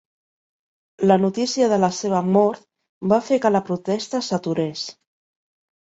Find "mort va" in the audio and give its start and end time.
2.37-3.21